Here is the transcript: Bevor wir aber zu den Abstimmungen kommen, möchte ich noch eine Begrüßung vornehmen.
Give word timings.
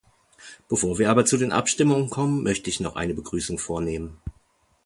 Bevor 0.67 0.97
wir 0.97 1.11
aber 1.11 1.25
zu 1.25 1.37
den 1.37 1.51
Abstimmungen 1.51 2.09
kommen, 2.09 2.41
möchte 2.41 2.71
ich 2.71 2.79
noch 2.79 2.95
eine 2.95 3.13
Begrüßung 3.13 3.59
vornehmen. 3.59 4.17